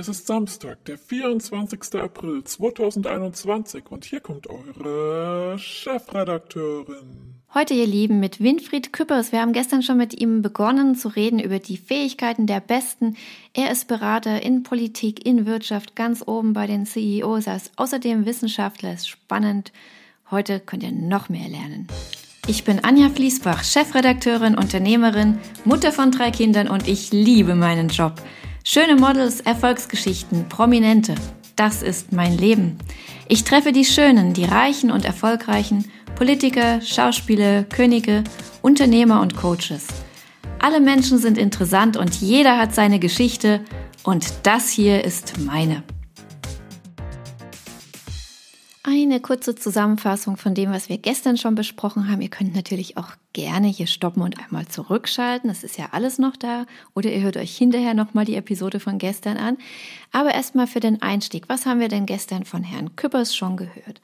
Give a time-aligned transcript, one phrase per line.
[0.00, 2.00] Es ist Samstag, der 24.
[2.00, 7.34] April 2021 und hier kommt eure Chefredakteurin.
[7.52, 9.30] Heute, ihr Lieben, mit Winfried Küppers.
[9.30, 13.18] Wir haben gestern schon mit ihm begonnen zu reden über die Fähigkeiten der Besten.
[13.52, 17.46] Er ist Berater in Politik, in Wirtschaft, ganz oben bei den CEOs.
[17.46, 19.70] Er ist außerdem Wissenschaftler, ist spannend.
[20.30, 21.88] Heute könnt ihr noch mehr lernen.
[22.46, 25.36] Ich bin Anja Fließbach, Chefredakteurin, Unternehmerin,
[25.66, 28.14] Mutter von drei Kindern und ich liebe meinen Job.
[28.62, 31.14] Schöne Models, Erfolgsgeschichten, Prominente.
[31.56, 32.78] Das ist mein Leben.
[33.26, 38.22] Ich treffe die Schönen, die Reichen und Erfolgreichen, Politiker, Schauspieler, Könige,
[38.60, 39.86] Unternehmer und Coaches.
[40.58, 43.64] Alle Menschen sind interessant und jeder hat seine Geschichte
[44.02, 45.82] und das hier ist meine.
[48.82, 52.22] Eine kurze Zusammenfassung von dem, was wir gestern schon besprochen haben.
[52.22, 55.50] Ihr könnt natürlich auch gerne hier stoppen und einmal zurückschalten.
[55.50, 56.64] Das ist ja alles noch da.
[56.94, 59.58] Oder ihr hört euch hinterher nochmal die Episode von gestern an.
[60.12, 61.46] Aber erstmal für den Einstieg.
[61.48, 64.00] Was haben wir denn gestern von Herrn Küppers schon gehört?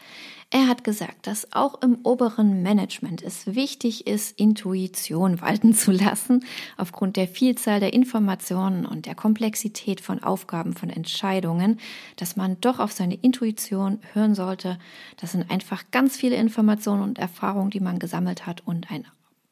[0.50, 6.44] Er hat gesagt, dass auch im oberen Management es wichtig ist, Intuition walten zu lassen,
[6.77, 11.80] aufgrund der Vielzahl der Informationen und der Komplexität von Aufgaben, von Entscheidungen,
[12.14, 14.78] dass man doch auf seine Intuition hören sollte.
[15.17, 19.05] Das sind einfach ganz viele Informationen und Erfahrungen, die man gesammelt hat und ein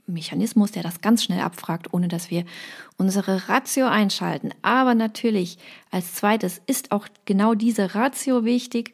[0.07, 2.45] Mechanismus, der das ganz schnell abfragt, ohne dass wir
[2.99, 4.51] unsere Ratio einschalten.
[4.63, 5.59] Aber natürlich
[5.91, 8.93] als zweites ist auch genau diese Ratio wichtig.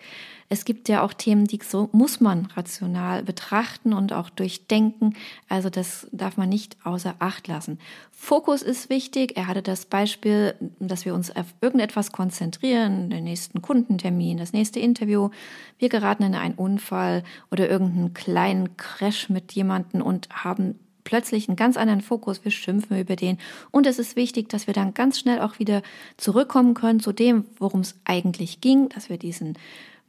[0.53, 5.15] Es gibt ja auch Themen, die so muss man rational betrachten und auch durchdenken.
[5.49, 7.79] Also das darf man nicht außer Acht lassen.
[8.11, 9.37] Fokus ist wichtig.
[9.37, 14.81] Er hatte das Beispiel, dass wir uns auf irgendetwas konzentrieren, den nächsten Kundentermin, das nächste
[14.81, 15.31] Interview.
[15.79, 21.57] Wir geraten in einen Unfall oder irgendeinen kleinen Crash mit jemanden und haben plötzlich einen
[21.57, 23.39] ganz anderen Fokus, wir schimpfen über den.
[23.71, 25.83] Und es ist wichtig, dass wir dann ganz schnell auch wieder
[26.17, 29.57] zurückkommen können zu dem, worum es eigentlich ging, dass wir diesen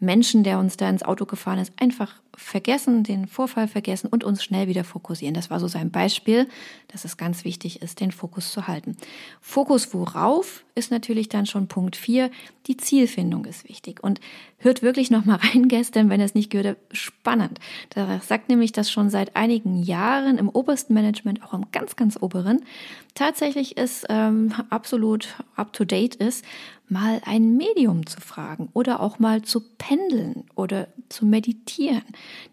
[0.02, 4.44] Menschen, der uns da ins Auto gefahren ist, einfach vergessen, den Vorfall vergessen und uns
[4.44, 5.36] schnell wieder fokussieren.
[5.36, 6.48] Das war so sein Beispiel,
[6.88, 8.98] dass es ganz wichtig ist, den Fokus zu halten.
[9.42, 12.32] Fokus worauf ist natürlich dann schon Punkt vier.
[12.66, 14.02] Die Zielfindung ist wichtig.
[14.02, 14.20] Und
[14.58, 17.60] hört wirklich noch mal rein gestern, wenn ihr es nicht gehört habt, spannend.
[17.90, 22.18] Da sagt nämlich, dass schon seit einigen Jahren im obersten Management, auch im ganz, ganz
[22.20, 22.62] oberen,
[23.14, 26.44] tatsächlich ist ähm, absolut up-to-date ist,
[26.92, 32.04] mal ein Medium zu fragen oder auch mal zu pendeln oder zu meditieren,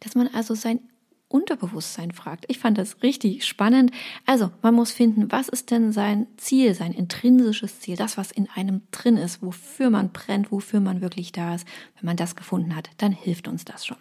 [0.00, 0.80] dass man also sein
[1.28, 2.46] Unterbewusstsein fragt.
[2.48, 3.90] Ich fand das richtig spannend.
[4.24, 8.48] Also, man muss finden, was ist denn sein Ziel, sein intrinsisches Ziel, das, was in
[8.54, 11.66] einem drin ist, wofür man brennt, wofür man wirklich da ist.
[11.96, 13.98] Wenn man das gefunden hat, dann hilft uns das schon.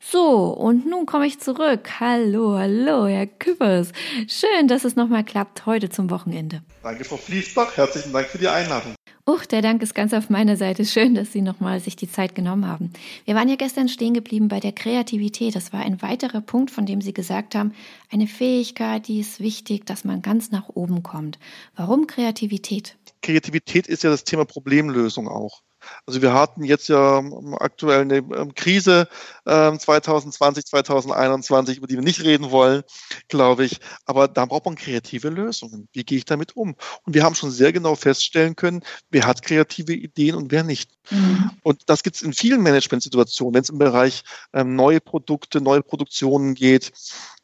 [0.00, 2.00] So, und nun komme ich zurück.
[2.00, 3.92] Hallo, hallo, Herr Küppers.
[4.26, 6.62] Schön, dass es nochmal klappt heute zum Wochenende.
[6.82, 7.76] Danke, Frau Fließbach.
[7.76, 8.94] Herzlichen Dank für die Einladung.
[9.28, 10.86] Uch, der Dank ist ganz auf meiner Seite.
[10.86, 12.94] Schön, dass Sie nochmal sich die Zeit genommen haben.
[13.26, 15.54] Wir waren ja gestern stehen geblieben bei der Kreativität.
[15.54, 17.74] Das war ein weiterer Punkt, von dem Sie gesagt haben,
[18.10, 21.38] eine Fähigkeit, die ist wichtig, dass man ganz nach oben kommt.
[21.76, 22.96] Warum Kreativität?
[23.20, 25.60] Kreativität ist ja das Thema Problemlösung auch.
[26.06, 27.22] Also wir hatten jetzt ja
[27.58, 29.08] aktuell eine ähm, Krise
[29.44, 32.82] 2020, ähm, 2021, über die wir nicht reden wollen,
[33.28, 33.80] glaube ich.
[34.04, 35.88] Aber da braucht man kreative Lösungen.
[35.92, 36.76] Wie gehe ich damit um?
[37.04, 40.90] Und wir haben schon sehr genau feststellen können, wer hat kreative Ideen und wer nicht.
[41.10, 41.50] Mhm.
[41.62, 44.22] Und das gibt es in vielen Managementsituationen, wenn es im Bereich
[44.52, 46.92] ähm, neue Produkte, neue Produktionen geht.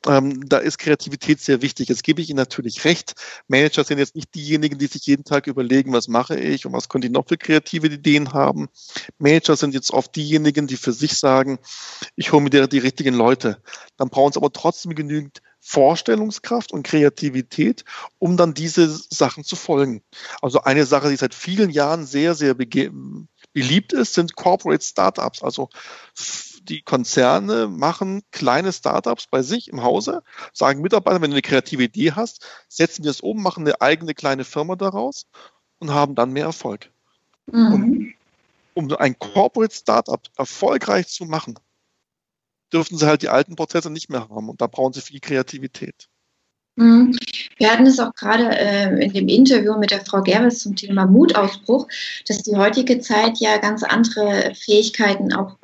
[0.07, 1.89] Ähm, da ist Kreativität sehr wichtig.
[1.89, 3.15] Jetzt gebe ich Ihnen natürlich recht.
[3.49, 6.89] Manager sind jetzt nicht diejenigen, die sich jeden Tag überlegen, was mache ich und was
[6.89, 8.69] könnte ich noch für kreative Ideen haben.
[9.19, 11.59] Manager sind jetzt oft diejenigen, die für sich sagen,
[12.17, 13.63] ich hole mir die, die richtigen Leute.
[13.97, 17.87] Dann brauchen sie aber trotzdem genügend Vorstellungskraft und Kreativität,
[18.19, 20.03] um dann diese Sachen zu folgen.
[20.43, 25.43] Also eine Sache, die seit vielen Jahren sehr, sehr beliebt ist, sind Corporate Startups.
[25.43, 25.71] Also
[26.65, 31.85] die Konzerne machen kleine Startups bei sich im Hause, sagen Mitarbeitern, wenn du eine kreative
[31.85, 35.27] Idee hast, setzen wir es um, machen eine eigene kleine Firma daraus
[35.79, 36.91] und haben dann mehr Erfolg.
[37.47, 38.15] Mhm.
[38.73, 41.59] um ein Corporate Startup erfolgreich zu machen,
[42.73, 46.09] dürften sie halt die alten Prozesse nicht mehr haben und da brauchen sie viel Kreativität.
[46.77, 47.17] Mhm.
[47.59, 51.07] Wir hatten es auch gerade äh, in dem Interview mit der Frau Gerbes zum Thema
[51.07, 51.87] Mutausbruch,
[52.27, 55.57] dass die heutige Zeit ja ganz andere Fähigkeiten auch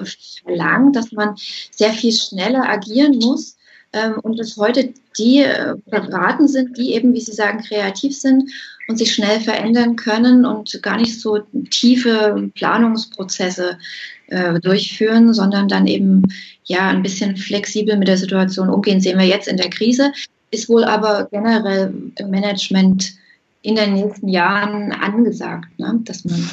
[0.44, 1.34] verlangt, dass man
[1.72, 3.56] sehr viel schneller agieren muss
[3.92, 8.48] ähm, und dass heute die äh, beraten sind, die eben, wie Sie sagen, kreativ sind
[8.86, 11.40] und sich schnell verändern können und gar nicht so
[11.70, 13.78] tiefe Planungsprozesse
[14.28, 16.22] äh, durchführen, sondern dann eben
[16.64, 19.00] ja ein bisschen flexibel mit der Situation umgehen.
[19.00, 20.12] Sehen wir jetzt in der Krise
[20.50, 23.14] ist wohl aber generell im Management
[23.62, 26.00] in den nächsten Jahren angesagt, ne?
[26.04, 26.48] dass man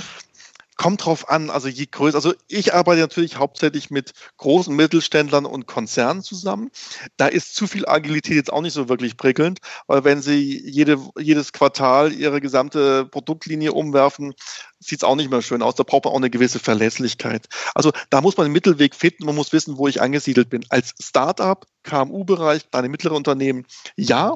[0.78, 5.66] kommt drauf an, also je größer, also ich arbeite natürlich hauptsächlich mit großen Mittelständlern und
[5.66, 6.70] Konzernen zusammen.
[7.18, 11.00] Da ist zu viel Agilität jetzt auch nicht so wirklich prickelnd, weil wenn sie jede,
[11.18, 14.36] jedes Quartal ihre gesamte Produktlinie umwerfen,
[14.80, 15.76] sieht es auch nicht mehr schön aus.
[15.76, 17.48] Da braucht man auch eine gewisse Verlässlichkeit.
[17.74, 19.26] Also da muss man einen Mittelweg finden.
[19.26, 20.64] Man muss wissen, wo ich angesiedelt bin.
[20.70, 23.66] Als Startup, KMU-Bereich, kleine mittlere Unternehmen,
[23.96, 24.36] ja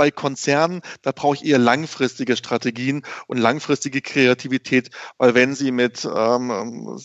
[0.00, 4.88] bei Konzernen, da brauche ich eher langfristige Strategien und langfristige Kreativität,
[5.18, 6.98] weil wenn Sie mit ähm,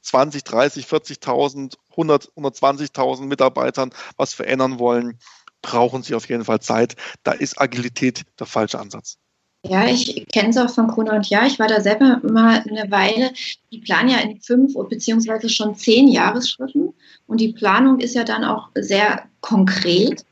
[0.00, 5.18] 20, 30, 40.000, 100, 120.000 Mitarbeitern was verändern wollen,
[5.60, 6.96] brauchen Sie auf jeden Fall Zeit.
[7.22, 9.18] Da ist Agilität der falsche Ansatz.
[9.66, 11.44] Ja, ich kenne es auch von Krone und Ja.
[11.44, 13.30] Ich war da selber mal eine Weile.
[13.70, 16.94] Die planen ja in fünf beziehungsweise schon zehn Jahresschritten.
[17.26, 20.24] Und die Planung ist ja dann auch sehr konkret.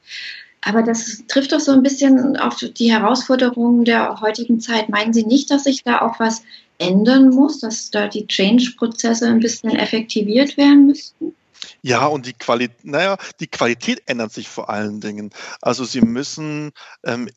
[0.67, 4.89] Aber das trifft doch so ein bisschen auf die Herausforderungen der heutigen Zeit.
[4.89, 6.43] Meinen Sie nicht, dass sich da auch was
[6.79, 11.37] ändern muss, dass da die Change-Prozesse ein bisschen effektiviert werden müssten?
[11.83, 15.31] Ja, und die Qualität, naja, die Qualität ändert sich vor allen Dingen.
[15.63, 16.73] Also Sie müssen
[17.05, 17.31] ähm,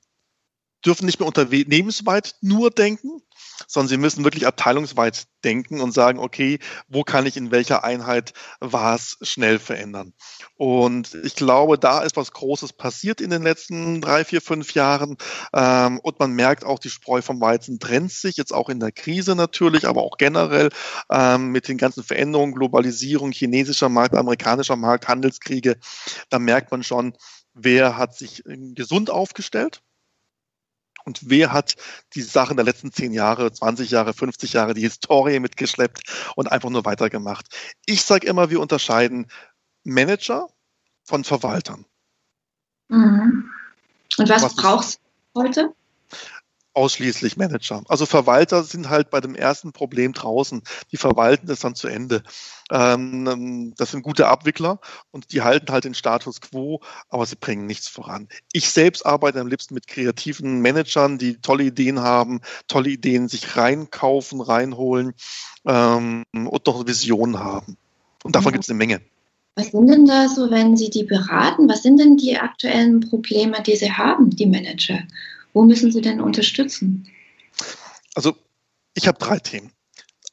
[0.84, 3.22] dürfen nicht mehr unternehmensweit nur denken,
[3.68, 8.34] sondern sie müssen wirklich abteilungsweit denken und sagen, okay, wo kann ich in welcher Einheit
[8.60, 10.14] was schnell verändern?
[10.56, 15.18] Und ich glaube, da ist was Großes passiert in den letzten drei, vier, fünf Jahren.
[15.54, 18.92] Ähm, und man merkt auch, die Spreu vom Weizen trennt sich, jetzt auch in der
[18.92, 20.70] Krise natürlich, aber auch generell
[21.10, 25.78] ähm, mit den ganzen Veränderungen, Globalisierung, chinesischer Markt, amerikanischer Markt, Handelskriege.
[26.30, 27.14] Da merkt man schon,
[27.54, 29.82] wer hat sich gesund aufgestellt
[31.06, 31.76] und wer hat
[32.14, 36.02] die Sachen der letzten 10 Jahre, 20 Jahre, 50 Jahre, die Historie mitgeschleppt
[36.36, 37.48] und einfach nur weitergemacht?
[37.86, 39.28] Ich sage immer, wir unterscheiden
[39.84, 40.48] Manager
[41.04, 41.86] von Verwaltern.
[42.90, 43.50] Mhm.
[44.18, 45.02] Und was, was brauchst
[45.34, 45.74] du heute?
[46.80, 47.84] Ausschließlich Manager.
[47.90, 50.62] Also Verwalter sind halt bei dem ersten Problem draußen.
[50.94, 52.24] Die verwalten das dann zu Ende.
[52.72, 54.80] Ähm, das sind gute Abwickler
[55.12, 56.80] und die halten halt den Status quo,
[57.10, 58.30] aber sie bringen nichts voran.
[58.54, 62.40] Ich selbst arbeite am liebsten mit kreativen Managern, die tolle Ideen haben,
[62.70, 65.14] tolle Ideen sich reinkaufen, reinholen
[65.66, 67.76] ähm, und noch Visionen haben.
[68.24, 68.54] Und davon ja.
[68.54, 69.02] gibt es eine Menge.
[69.56, 71.68] Was sind denn da so, wenn Sie die beraten?
[71.68, 75.00] Was sind denn die aktuellen Probleme, die Sie haben, die Manager?
[75.60, 77.10] Wo müssen Sie denn unterstützen?
[78.16, 78.38] Also
[78.94, 79.74] ich habe drei Themen.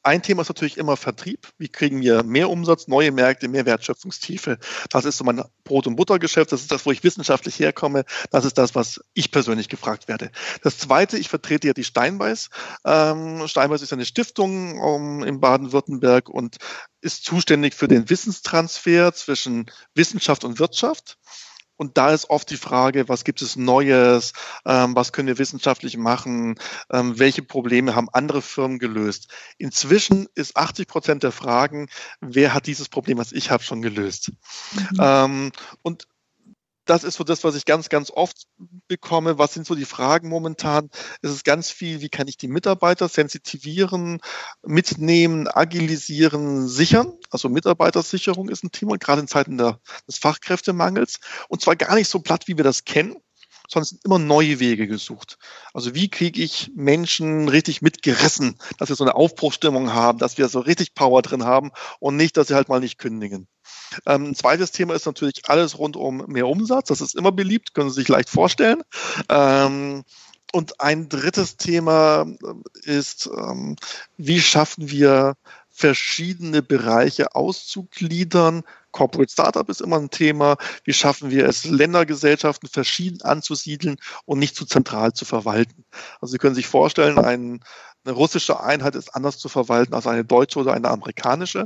[0.01, 1.49] Ein Thema ist natürlich immer Vertrieb.
[1.57, 4.57] Wie kriegen wir mehr Umsatz, neue Märkte, mehr Wertschöpfungstiefe?
[4.89, 6.53] Das ist so mein Brot- und Buttergeschäft.
[6.53, 8.05] Das ist das, wo ich wissenschaftlich herkomme.
[8.31, 10.31] Das ist das, was ich persönlich gefragt werde.
[10.63, 12.49] Das Zweite, ich vertrete ja die Steinbeiß.
[12.85, 16.55] Ähm, Steinbeiß ist eine Stiftung um, in Baden-Württemberg und
[17.01, 21.17] ist zuständig für den Wissenstransfer zwischen Wissenschaft und Wirtschaft.
[21.77, 24.33] Und da ist oft die Frage, was gibt es Neues,
[24.65, 26.55] ähm, was können wir wissenschaftlich machen,
[26.91, 29.29] ähm, welche Probleme haben andere Firmen gelöst.
[29.57, 31.87] Inzwischen ist 80 Prozent der Fragen,
[32.19, 34.31] wer hat dieses Problem, was ich habe, schon gelöst.
[34.73, 34.97] Mhm.
[34.99, 35.51] Ähm,
[35.83, 36.07] und
[36.89, 38.47] das ist so das, was ich ganz, ganz oft
[38.87, 39.37] bekomme.
[39.37, 40.89] Was sind so die Fragen momentan?
[41.21, 44.19] Es ist ganz viel, wie kann ich die Mitarbeiter sensitivieren,
[44.65, 47.13] mitnehmen, agilisieren, sichern?
[47.29, 51.19] Also Mitarbeitersicherung ist ein Thema, gerade in Zeiten der, des Fachkräftemangels.
[51.49, 53.17] Und zwar gar nicht so platt, wie wir das kennen,
[53.67, 55.37] sondern es sind immer neue Wege gesucht.
[55.73, 60.47] Also wie kriege ich Menschen richtig mitgerissen, dass wir so eine Aufbruchstimmung haben, dass wir
[60.47, 63.47] so richtig Power drin haben und nicht, dass sie halt mal nicht kündigen.
[64.05, 66.87] Ähm, ein zweites Thema ist natürlich alles rund um mehr Umsatz.
[66.89, 68.83] Das ist immer beliebt, können Sie sich leicht vorstellen.
[69.29, 70.03] Ähm,
[70.53, 72.25] und ein drittes Thema
[72.83, 73.75] ist, ähm,
[74.17, 75.35] wie schaffen wir
[75.69, 78.63] verschiedene Bereiche auszugliedern.
[78.91, 80.57] Corporate Startup ist immer ein Thema.
[80.83, 85.85] Wie schaffen wir es, Ländergesellschaften verschieden anzusiedeln und nicht zu zentral zu verwalten?
[86.19, 87.59] Also Sie können sich vorstellen, ein
[88.07, 91.65] eine russische Einheit ist anders zu verwalten als eine deutsche oder eine amerikanische,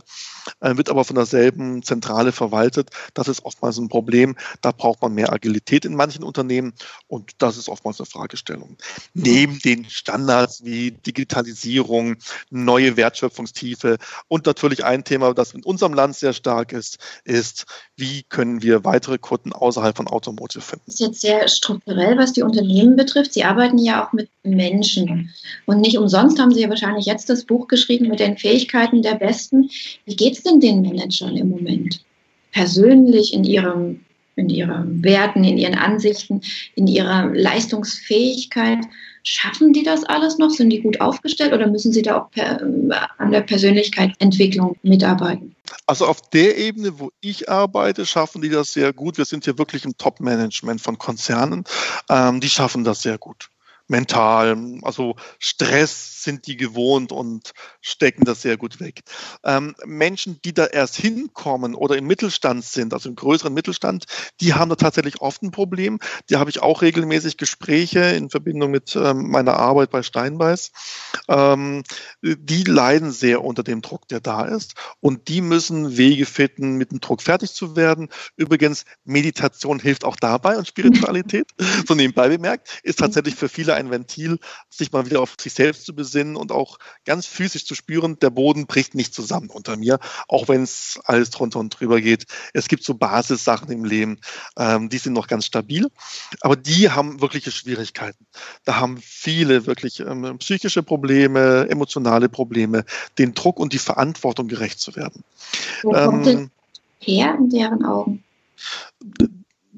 [0.59, 2.89] äh, wird aber von derselben Zentrale verwaltet.
[3.13, 4.35] Das ist oftmals ein Problem.
[4.61, 6.73] Da braucht man mehr Agilität in manchen Unternehmen
[7.07, 8.77] und das ist oftmals eine Fragestellung.
[9.13, 12.15] Neben den Standards wie Digitalisierung,
[12.49, 18.23] neue Wertschöpfungstiefe und natürlich ein Thema, das in unserem Land sehr stark ist, ist, wie
[18.23, 20.83] können wir weitere Kunden außerhalb von Automotive finden.
[20.87, 23.33] Das ist jetzt sehr strukturell, was die Unternehmen betrifft.
[23.33, 25.31] Sie arbeiten ja auch mit Menschen
[25.67, 29.01] und nicht umsonst sonst haben Sie ja wahrscheinlich jetzt das Buch geschrieben mit den Fähigkeiten
[29.01, 29.69] der Besten.
[30.05, 32.03] Wie geht es denn den Managern im Moment?
[32.51, 33.99] Persönlich in ihrem
[34.37, 36.41] in ihren Werten, in ihren Ansichten,
[36.75, 38.79] in ihrer Leistungsfähigkeit.
[39.23, 40.49] Schaffen die das alles noch?
[40.49, 42.61] Sind die gut aufgestellt oder müssen sie da auch per,
[43.17, 45.53] an der Persönlichkeitsentwicklung mitarbeiten?
[45.85, 49.17] Also auf der Ebene, wo ich arbeite, schaffen die das sehr gut.
[49.17, 51.65] Wir sind hier wirklich im Top-Management von Konzernen.
[52.09, 53.49] Ähm, die schaffen das sehr gut.
[53.91, 54.79] Mental.
[54.81, 59.01] Also Stress sind die gewohnt und stecken das sehr gut weg.
[59.43, 64.05] Ähm, Menschen, die da erst hinkommen oder im Mittelstand sind, also im größeren Mittelstand,
[64.39, 65.99] die haben da tatsächlich oft ein Problem.
[66.29, 70.71] Die habe ich auch regelmäßig Gespräche in Verbindung mit ähm, meiner Arbeit bei Steinbeiß.
[71.27, 71.83] Ähm,
[72.21, 74.75] die leiden sehr unter dem Druck, der da ist.
[75.01, 78.09] Und die müssen Wege finden, mit dem Druck fertig zu werden.
[78.37, 81.47] Übrigens, Meditation hilft auch dabei und Spiritualität,
[81.87, 84.37] so nebenbei bemerkt, ist tatsächlich für viele ein Ventil,
[84.69, 88.29] sich mal wieder auf sich selbst zu besinnen und auch ganz physisch zu spüren, der
[88.29, 92.25] Boden bricht nicht zusammen unter mir, auch wenn es alles drunter und drüber geht.
[92.53, 94.19] Es gibt so Basissachen im Leben,
[94.57, 95.87] ähm, die sind noch ganz stabil,
[96.41, 98.25] aber die haben wirkliche Schwierigkeiten.
[98.65, 102.85] Da haben viele wirklich ähm, psychische Probleme, emotionale Probleme,
[103.17, 105.23] den Druck und die Verantwortung gerecht zu werden.
[105.83, 106.51] Wo kommt ähm,
[106.99, 108.23] her in deren Augen?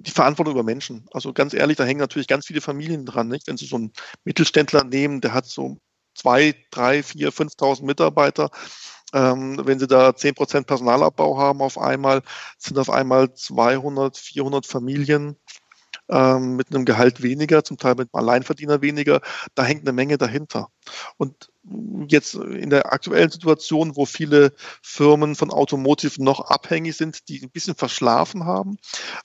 [0.06, 1.06] Die Verantwortung über Menschen.
[1.12, 3.28] Also ganz ehrlich, da hängen natürlich ganz viele Familien dran.
[3.28, 3.48] Nicht?
[3.48, 3.94] Wenn Sie so einen
[4.24, 5.78] Mittelständler nehmen, der hat so
[6.16, 8.50] zwei, drei, vier, 5.000 Mitarbeiter.
[9.14, 12.22] Ähm, wenn Sie da 10% Personalabbau haben auf einmal,
[12.58, 15.38] sind auf einmal 200, 400 Familien
[16.14, 19.22] ähm, mit einem Gehalt weniger, zum Teil mit einem Alleinverdiener weniger.
[19.56, 20.70] Da hängt eine Menge dahinter.
[21.18, 21.50] Und
[22.08, 27.52] jetzt in der aktuellen Situation, wo viele Firmen von Automotive noch abhängig sind, die ein
[27.52, 28.78] bisschen verschlafen haben,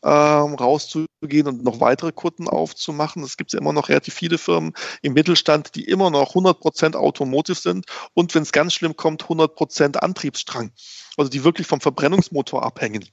[0.04, 3.25] ähm, rauszugehen und noch weitere Kunden aufzumachen.
[3.25, 7.59] Es gibt ja immer noch relativ viele Firmen im Mittelstand, die immer noch 100% Automotive
[7.59, 10.71] sind und wenn es ganz schlimm kommt, 100% Antriebsstrang.
[11.16, 13.04] Also die wirklich vom Verbrennungsmotor abhängen.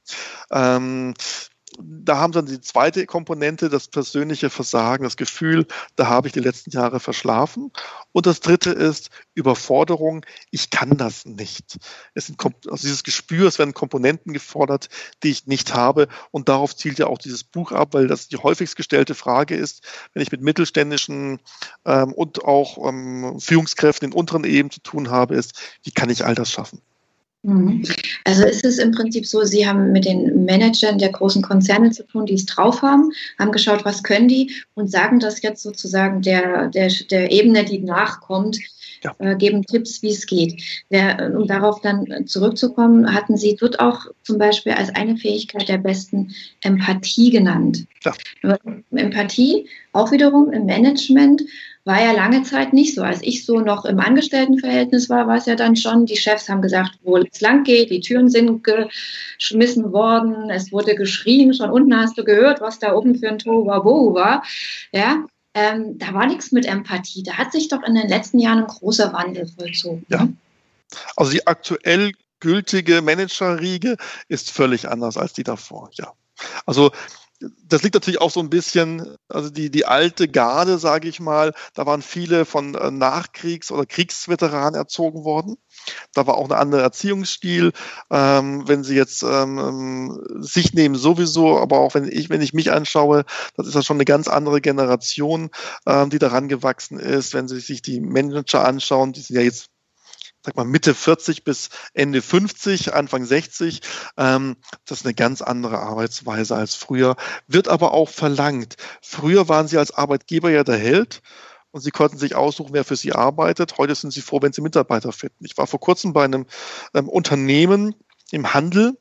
[0.51, 1.15] Ähm,
[1.81, 6.33] da haben sie dann die zweite Komponente, das persönliche Versagen, das Gefühl, da habe ich
[6.33, 7.71] die letzten Jahre verschlafen.
[8.11, 11.77] Und das dritte ist Überforderung, ich kann das nicht.
[12.13, 14.89] Es sind, also dieses Gespür, es werden Komponenten gefordert,
[15.23, 16.07] die ich nicht habe.
[16.31, 19.83] Und darauf zielt ja auch dieses Buch ab, weil das die häufigst gestellte Frage ist,
[20.13, 21.39] wenn ich mit mittelständischen
[21.85, 26.25] ähm, und auch ähm, Führungskräften in unteren Ebenen zu tun habe, ist, wie kann ich
[26.25, 26.81] all das schaffen?
[27.45, 27.83] Mhm.
[28.23, 32.03] Also ist es im Prinzip so, Sie haben mit den Managern der großen Konzerne zu
[32.03, 36.21] tun, die es drauf haben, haben geschaut, was können die und sagen das jetzt sozusagen
[36.23, 38.57] der, der, der Ebene, die nachkommt,
[39.03, 39.13] ja.
[39.19, 40.59] äh, geben Tipps, wie es geht.
[40.89, 45.77] Wer, um darauf dann zurückzukommen, hatten Sie dort auch zum Beispiel als eine Fähigkeit der
[45.77, 47.85] besten Empathie genannt.
[48.03, 48.57] Ja.
[48.91, 51.43] Empathie auch wiederum im Management
[51.85, 53.03] war ja lange Zeit nicht so.
[53.03, 56.61] Als ich so noch im Angestelltenverhältnis war, war es ja dann schon, die Chefs haben
[56.61, 61.95] gesagt, wo es lang geht, die Türen sind geschmissen worden, es wurde geschrien, schon unten
[61.95, 64.43] hast du gehört, was da oben für ein Tohuwabohu war.
[64.91, 67.23] Ja, ähm, da war nichts mit Empathie.
[67.23, 70.05] Da hat sich doch in den letzten Jahren ein großer Wandel vollzogen.
[70.09, 70.27] Ja.
[71.15, 73.95] Also die aktuell gültige Managerriege
[74.27, 76.13] ist völlig anders als die davor, ja.
[76.65, 76.91] Also
[77.39, 81.53] das liegt natürlich auch so ein bisschen, also die, die alte Garde, sage ich mal,
[81.73, 85.57] da waren viele von äh, Nachkriegs- oder Kriegsveteranen erzogen worden.
[86.13, 87.73] Da war auch ein anderer Erziehungsstil.
[88.09, 92.53] Ähm, wenn Sie jetzt ähm, ähm, sich nehmen, sowieso, aber auch wenn ich, wenn ich
[92.53, 93.25] mich anschaue,
[93.55, 95.49] das ist ja schon eine ganz andere Generation,
[95.85, 97.33] ähm, die daran gewachsen ist.
[97.33, 99.69] Wenn Sie sich die Manager anschauen, die sind ja jetzt
[100.45, 103.81] sag mal Mitte 40 bis Ende 50, Anfang 60.
[104.17, 107.15] Ähm, das ist eine ganz andere Arbeitsweise als früher,
[107.47, 108.75] wird aber auch verlangt.
[109.01, 111.21] Früher waren sie als Arbeitgeber ja der Held
[111.71, 113.77] und sie konnten sich aussuchen, wer für sie arbeitet.
[113.77, 115.43] Heute sind sie froh, wenn sie Mitarbeiter finden.
[115.43, 116.45] Ich war vor kurzem bei einem
[116.93, 117.95] ähm, Unternehmen
[118.31, 118.97] im Handel,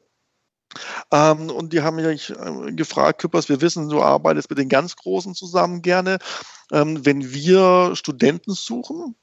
[1.12, 4.96] ähm, und die haben mich äh, gefragt, Küppers, wir wissen, du arbeitest mit den ganz
[4.96, 6.18] Großen zusammen gerne.
[6.72, 9.14] Ähm, wenn wir Studenten suchen,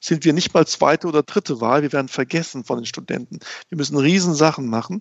[0.00, 1.82] sind wir nicht mal zweite oder dritte Wahl.
[1.82, 3.40] Wir werden vergessen von den Studenten.
[3.68, 5.00] Wir müssen Riesensachen machen.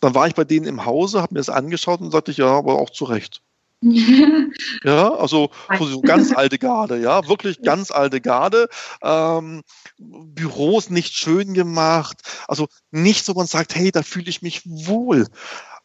[0.00, 2.46] Dann war ich bei denen im Hause, habe mir das angeschaut und sagte ich, ja,
[2.46, 3.42] aber auch zu Recht.
[4.84, 8.68] ja, also so ganz alte Garde, ja, wirklich ganz alte Garde.
[9.02, 9.62] Ähm,
[9.98, 15.26] Büros nicht schön gemacht, also nicht so, man sagt, hey, da fühle ich mich wohl.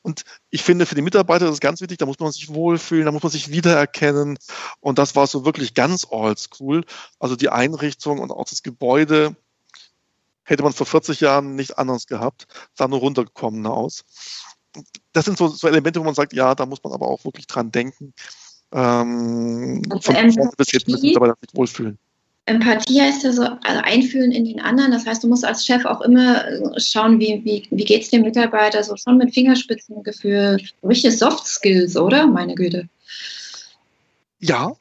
[0.03, 3.05] Und ich finde, für die Mitarbeiter ist es ganz wichtig, da muss man sich wohlfühlen,
[3.05, 4.37] da muss man sich wiedererkennen.
[4.81, 6.83] Und das war so wirklich ganz oldschool.
[7.19, 9.35] Also die Einrichtung und auch das Gebäude
[10.43, 14.03] hätte man vor 40 Jahren nicht anders gehabt, sah nur runtergekommen aus.
[15.13, 17.47] Das sind so, so, Elemente, wo man sagt, ja, da muss man aber auch wirklich
[17.47, 18.13] dran denken.
[18.73, 21.97] Ähm, von vorne bis jetzt müssen Mitarbeiter sich wohlfühlen.
[22.45, 24.91] Empathie heißt ja so, also einfühlen in den anderen.
[24.91, 26.43] Das heißt, du musst als Chef auch immer
[26.77, 30.59] schauen, wie, wie, wie geht es dem Mitarbeiter, so schon mit Fingerspitzengefühl.
[30.83, 32.27] Richtige Soft Skills, oder?
[32.27, 32.89] Meine Güte.
[34.39, 34.75] Ja,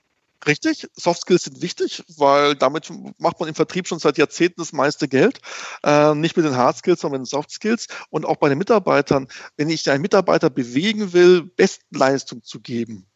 [0.47, 4.73] Richtig, Soft Skills sind wichtig, weil damit macht man im Vertrieb schon seit Jahrzehnten das
[4.73, 5.41] meiste Geld.
[5.85, 7.87] Äh, nicht mit den Hard Skills, sondern mit den Soft Skills.
[8.11, 13.07] Und auch bei den Mitarbeitern, wenn ich einen Mitarbeiter bewegen will, Bestleistung zu geben,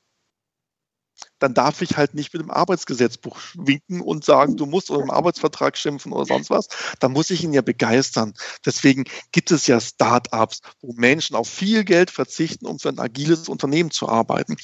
[1.39, 5.11] dann darf ich halt nicht mit dem Arbeitsgesetzbuch winken und sagen, du musst oder im
[5.11, 6.69] Arbeitsvertrag schimpfen oder sonst was.
[7.01, 8.35] Da muss ich ihn ja begeistern.
[8.65, 13.49] Deswegen gibt es ja Start-ups, wo Menschen auf viel Geld verzichten, um für ein agiles
[13.49, 14.57] Unternehmen zu arbeiten.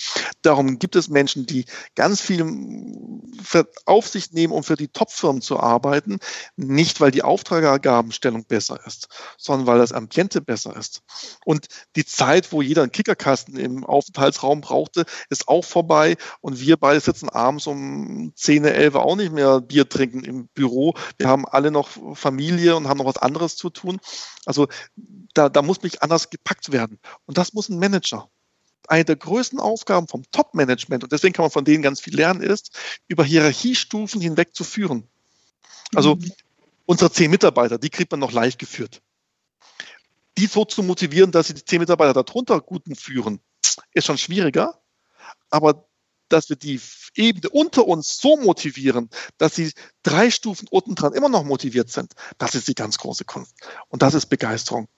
[0.42, 2.42] Darum gibt es Menschen, die ganz viel
[3.84, 6.18] auf sich nehmen, um für die Top-Firmen zu arbeiten,
[6.56, 11.02] nicht weil die Auftragsgabenstellung besser ist, sondern weil das Ambiente besser ist.
[11.44, 16.76] Und die Zeit, wo jeder einen Kickerkasten im Aufenthaltsraum brauchte, ist auch vorbei und wir
[16.76, 20.94] beide sitzen abends um 10, 11 auch nicht mehr Bier trinken im Büro.
[21.18, 24.00] Wir haben alle noch Familie und haben noch was anderes zu tun.
[24.46, 24.68] Also
[25.34, 26.98] da, da muss mich anders gepackt werden.
[27.26, 28.30] Und das muss ein Manager.
[28.88, 32.42] Eine der größten Aufgaben vom Top-Management, und deswegen kann man von denen ganz viel lernen,
[32.42, 32.76] ist,
[33.08, 35.08] über Hierarchiestufen hinweg zu führen.
[35.94, 36.32] Also mhm.
[36.86, 39.02] unsere zehn Mitarbeiter, die kriegt man noch leicht geführt.
[40.38, 43.40] Die so zu motivieren, dass sie die zehn Mitarbeiter darunter guten führen,
[43.92, 44.80] ist schon schwieriger.
[45.50, 45.86] Aber
[46.32, 46.80] dass wir die
[47.14, 49.72] Ebene unter uns so motivieren, dass sie
[50.02, 53.54] drei Stufen unten dran immer noch motiviert sind, das ist die ganz große Kunst.
[53.88, 54.88] Und das ist Begeisterung.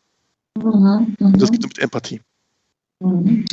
[0.57, 1.55] Mhm, Und das mhm.
[1.55, 2.21] geht mit Empathie.
[3.01, 3.45] Mhm.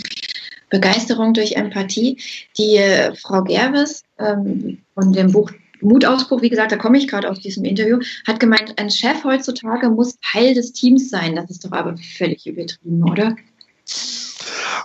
[0.70, 2.18] Begeisterung durch Empathie.
[2.58, 7.30] Die äh, Frau Gerwes ähm, von dem Buch Mutausbruch, wie gesagt, da komme ich gerade
[7.30, 11.36] aus diesem Interview, hat gemeint, ein Chef heutzutage muss Teil des Teams sein.
[11.36, 13.36] Das ist doch aber völlig übertrieben, oder?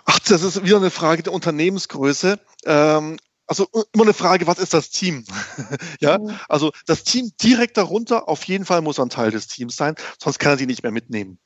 [0.05, 2.39] Ach, das ist wieder eine Frage der Unternehmensgröße.
[2.65, 3.17] Ähm,
[3.47, 5.25] also immer eine Frage, was ist das Team?
[6.01, 6.33] ja, mhm.
[6.49, 10.39] also das Team direkt darunter, auf jeden Fall muss ein Teil des Teams sein, sonst
[10.39, 11.39] kann er sie nicht mehr mitnehmen.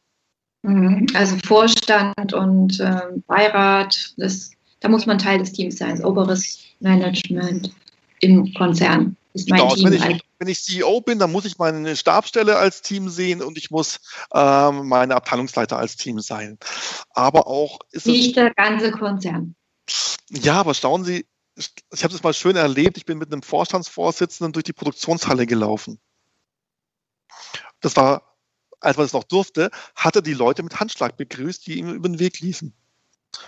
[0.62, 1.06] Mhm.
[1.14, 7.72] Also Vorstand und äh, Beirat, das, da muss man Teil des Teams sein, oberes Management
[8.20, 9.16] im Konzern.
[9.32, 12.56] Ist mein genau, Team wenn, ich, wenn ich CEO bin, dann muss ich meine Stabstelle
[12.56, 14.00] als Team sehen und ich muss
[14.34, 16.58] ähm, meine Abteilungsleiter als Team sein.
[17.10, 19.54] Aber auch ist nicht der ganze Konzern.
[20.30, 22.96] Ja, aber schauen Sie, ich habe es mal schön erlebt.
[22.96, 26.00] Ich bin mit einem Vorstandsvorsitzenden durch die Produktionshalle gelaufen.
[27.80, 28.36] Das war,
[28.80, 32.18] als man es noch durfte, hatte die Leute mit Handschlag begrüßt, die ihm über den
[32.18, 32.74] Weg liefen.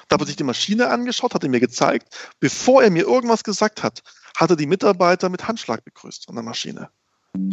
[0.09, 3.45] Da hat er sich die Maschine angeschaut, hat er mir gezeigt, bevor er mir irgendwas
[3.45, 4.03] gesagt hat,
[4.37, 6.91] hat er die Mitarbeiter mit Handschlag begrüßt an der Maschine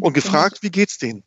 [0.02, 1.24] und gefragt, wie geht's denen?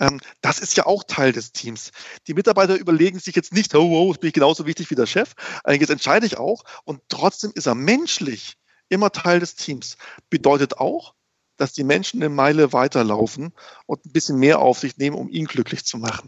[0.00, 1.90] Ähm, das ist ja auch Teil des Teams.
[2.26, 5.34] Die Mitarbeiter überlegen sich jetzt nicht, oh, oh, bin ich genauso wichtig wie der Chef.
[5.64, 6.64] Äh, jetzt entscheide ich auch.
[6.84, 8.56] Und trotzdem ist er menschlich
[8.88, 9.96] immer Teil des Teams.
[10.30, 11.14] Bedeutet auch,
[11.62, 13.52] dass die Menschen eine Meile weiterlaufen
[13.86, 16.26] und ein bisschen mehr auf sich nehmen, um ihn glücklich zu machen.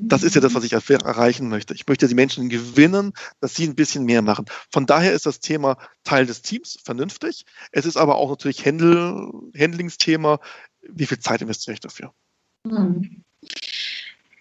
[0.00, 1.74] Das ist ja das, was ich erreichen möchte.
[1.74, 4.46] Ich möchte die Menschen gewinnen, dass sie ein bisschen mehr machen.
[4.72, 7.46] Von daher ist das Thema Teil des Teams vernünftig.
[7.70, 10.40] Es ist aber auch natürlich Handel, Handlingsthema.
[10.82, 12.12] Wie viel Zeit investiere ich dafür?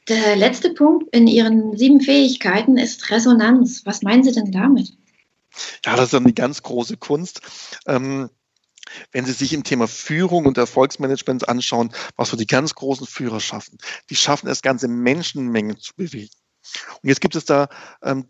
[0.08, 3.86] Der letzte Punkt in Ihren sieben Fähigkeiten ist Resonanz.
[3.86, 4.98] Was meinen Sie denn damit?
[5.86, 7.41] Ja, das ist eine ganz große Kunst.
[7.86, 8.32] Ähm,
[9.12, 13.39] wenn Sie sich im Thema Führung und Erfolgsmanagement anschauen, was so die ganz großen Führer
[13.39, 13.77] schaffen,
[14.10, 16.34] die schaffen es, ganze Menschenmengen zu bewegen.
[17.01, 17.67] Und jetzt gibt es da
[18.01, 18.27] ähm,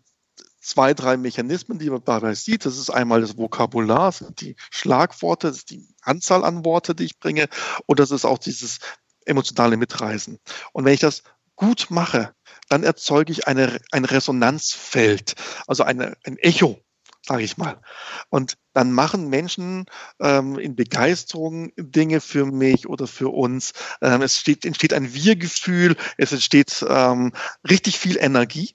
[0.60, 2.64] zwei, drei Mechanismen, die man dabei sieht.
[2.64, 6.94] Das ist einmal das Vokabular, das sind die Schlagworte, das ist die Anzahl an Worte,
[6.94, 7.48] die ich bringe,
[7.86, 8.78] und das ist auch dieses
[9.26, 10.38] emotionale Mitreisen.
[10.72, 11.22] Und wenn ich das
[11.56, 12.34] gut mache,
[12.68, 15.34] dann erzeuge ich eine, ein Resonanzfeld,
[15.66, 16.83] also eine, ein Echo,
[17.26, 17.80] sage ich mal.
[18.28, 19.86] Und dann machen Menschen
[20.20, 23.72] ähm, in Begeisterung Dinge für mich oder für uns.
[24.02, 27.32] Ähm, es steht, entsteht ein Wir-Gefühl, es entsteht ähm,
[27.68, 28.74] richtig viel Energie.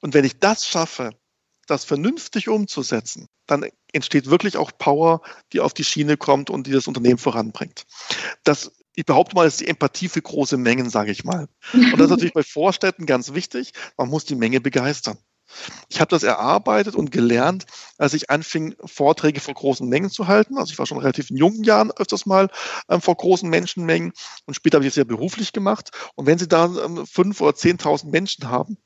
[0.00, 1.10] Und wenn ich das schaffe,
[1.66, 5.22] das vernünftig umzusetzen, dann entsteht wirklich auch Power,
[5.52, 7.84] die auf die Schiene kommt und die das Unternehmen voranbringt.
[8.44, 11.48] Das ich behaupte mal, ist die Empathie für große Mengen, sage ich mal.
[11.72, 13.72] Und das ist natürlich bei Vorstädten ganz wichtig.
[13.96, 15.16] Man muss die Menge begeistern.
[15.88, 17.66] Ich habe das erarbeitet und gelernt,
[17.98, 20.58] als ich anfing, Vorträge vor großen Mengen zu halten.
[20.58, 22.48] Also ich war schon relativ in jungen Jahren öfters mal
[22.88, 24.12] ähm, vor großen Menschenmengen
[24.46, 25.90] und später habe ich es ja beruflich gemacht.
[26.14, 28.78] Und wenn Sie da ähm, fünf oder zehntausend Menschen haben,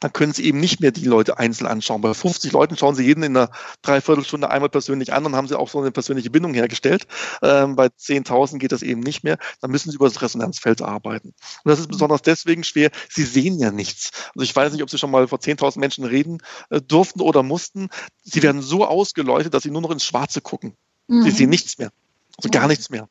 [0.00, 2.00] dann können Sie eben nicht mehr die Leute einzeln anschauen.
[2.00, 3.50] Bei 50 Leuten schauen Sie jeden in einer
[3.82, 7.06] Dreiviertelstunde einmal persönlich an, dann haben Sie auch so eine persönliche Bindung hergestellt.
[7.42, 9.38] Ähm, bei 10.000 geht das eben nicht mehr.
[9.60, 11.28] Dann müssen Sie über das Resonanzfeld arbeiten.
[11.28, 12.90] Und das ist besonders deswegen schwer.
[13.08, 14.10] Sie sehen ja nichts.
[14.34, 16.38] Also ich weiß nicht, ob Sie schon mal vor 10.000 Menschen reden
[16.70, 17.88] äh, durften oder mussten.
[18.22, 20.74] Sie werden so ausgeleuchtet, dass Sie nur noch ins Schwarze gucken.
[21.08, 21.22] Mhm.
[21.22, 21.90] Sie sehen nichts mehr.
[22.38, 23.08] Also gar nichts mehr.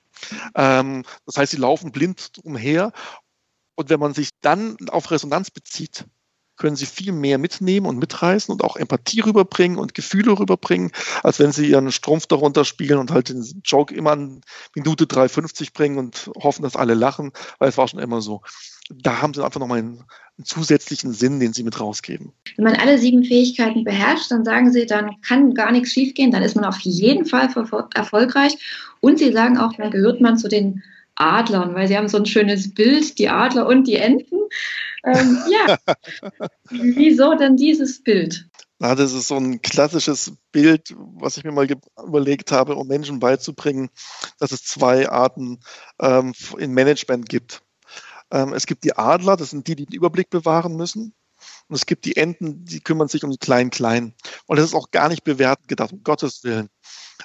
[0.53, 2.91] Ähm, das heißt, Sie laufen blind umher.
[3.75, 6.05] Und wenn man sich dann auf Resonanz bezieht,
[6.57, 10.91] können sie viel mehr mitnehmen und mitreißen und auch Empathie rüberbringen und Gefühle rüberbringen,
[11.23, 14.41] als wenn sie ihren Strumpf darunter spielen und halt den Joke immer an
[14.75, 18.41] Minute 3,50 bringen und hoffen, dass alle lachen, weil es war schon immer so.
[18.89, 20.03] da haben sie einfach nochmal einen,
[20.37, 22.31] einen zusätzlichen Sinn, den sie mit rausgeben.
[22.55, 26.43] Wenn man alle sieben Fähigkeiten beherrscht, dann sagen sie, dann kann gar nichts schiefgehen, dann
[26.43, 27.49] ist man auf jeden Fall
[27.95, 28.57] erfolgreich.
[29.01, 30.83] Und sie sagen auch, dann gehört man zu den
[31.15, 34.37] Adlern, weil sie haben so ein schönes Bild, die Adler und die Enten.
[35.03, 35.77] Ähm, ja,
[36.69, 38.47] wieso denn dieses Bild?
[38.79, 41.67] Na, das ist so ein klassisches Bild, was ich mir mal
[42.05, 43.89] überlegt habe, um Menschen beizubringen,
[44.37, 45.59] dass es zwei Arten
[45.99, 47.61] ähm, in Management gibt.
[48.31, 51.13] Ähm, es gibt die Adler, das sind die, die den Überblick bewahren müssen.
[51.67, 54.13] Und es gibt die Enten, die kümmern sich um die Klein-Klein.
[54.45, 56.69] Und das ist auch gar nicht bewertend gedacht, um Gottes Willen.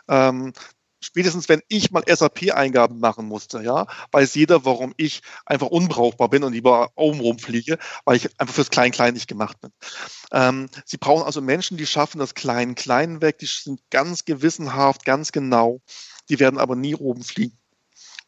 [0.09, 0.53] Ähm,
[1.01, 6.45] spätestens wenn ich mal SAP-Eingaben machen musste, ja, weiß jeder, warum ich einfach unbrauchbar bin
[6.45, 9.73] und lieber oben rumfliege, weil ich einfach fürs Klein-Klein nicht gemacht bin.
[10.33, 15.33] Ähm, Sie brauchen also Menschen, die schaffen das Klein-Klein weg, die sind ganz gewissenhaft, ganz
[15.33, 15.81] genau,
[16.29, 17.60] die werden aber nie oben fliegen.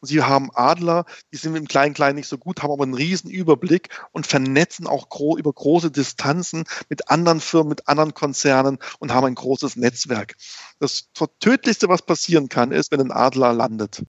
[0.05, 3.89] Sie haben Adler, die sind im Klein-Klein nicht so gut, haben aber einen riesen Überblick
[4.11, 9.25] und vernetzen auch gro über große Distanzen mit anderen Firmen, mit anderen Konzernen und haben
[9.25, 10.35] ein großes Netzwerk.
[10.79, 14.03] Das tödlichste, was passieren kann, ist, wenn ein Adler landet.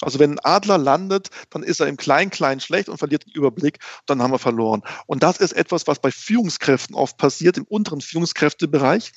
[0.00, 3.78] Also wenn ein Adler landet, dann ist er im Klein-Klein schlecht und verliert den Überblick,
[4.06, 4.82] dann haben wir verloren.
[5.06, 9.12] Und das ist etwas, was bei Führungskräften oft passiert, im unteren Führungskräftebereich.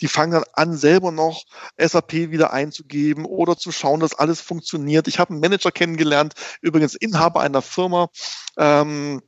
[0.00, 1.44] Die fangen dann an, selber noch
[1.78, 5.08] SAP wieder einzugeben oder zu schauen, dass alles funktioniert.
[5.08, 8.08] Ich habe einen Manager kennengelernt, übrigens Inhaber einer Firma,
[8.56, 9.22] ähm,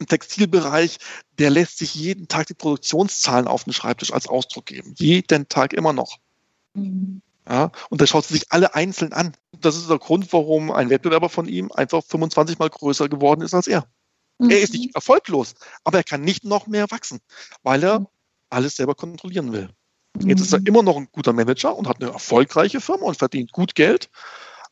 [0.00, 0.98] im Textilbereich,
[1.38, 4.94] der lässt sich jeden Tag die Produktionszahlen auf den Schreibtisch als Ausdruck geben.
[4.96, 6.18] Jeden Tag immer noch.
[6.74, 7.22] Mhm.
[7.48, 9.34] Ja, und der schaut sich alle einzeln an.
[9.52, 13.52] Das ist der Grund, warum ein Wettbewerber von ihm einfach 25 mal größer geworden ist
[13.54, 13.86] als er.
[14.38, 14.50] Mhm.
[14.50, 15.54] Er ist nicht erfolglos,
[15.84, 17.20] aber er kann nicht noch mehr wachsen,
[17.62, 18.06] weil er mhm.
[18.48, 19.68] alles selber kontrollieren will.
[20.20, 20.66] Jetzt ist er mhm.
[20.66, 24.10] immer noch ein guter Manager und hat eine erfolgreiche Firma und verdient gut Geld,